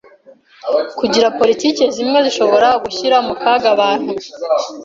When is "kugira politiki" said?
0.99-1.83